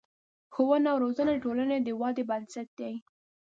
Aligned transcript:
ښوونه 0.53 0.87
او 0.93 0.97
روزنه 1.03 1.31
د 1.35 1.41
ټولنې 1.43 1.77
د 1.81 1.87
ودې 2.01 2.23
بنسټ 2.29 2.67
دی. 2.79 2.93